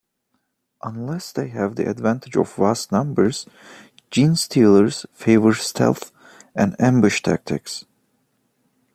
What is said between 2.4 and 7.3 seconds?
vast numbers, genestealers favor stealth and ambush